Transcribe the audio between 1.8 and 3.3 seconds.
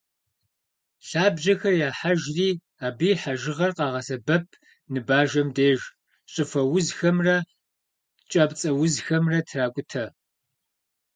яхьэжри, абы и